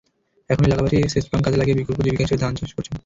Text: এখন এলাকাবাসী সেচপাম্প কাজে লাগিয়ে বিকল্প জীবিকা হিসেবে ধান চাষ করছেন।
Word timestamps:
এখন 0.49 0.63
এলাকাবাসী 0.65 0.97
সেচপাম্প 1.13 1.43
কাজে 1.45 1.57
লাগিয়ে 1.59 1.79
বিকল্প 1.79 1.99
জীবিকা 2.01 2.23
হিসেবে 2.25 2.41
ধান 2.43 2.53
চাষ 2.59 2.71
করছেন। 2.73 2.95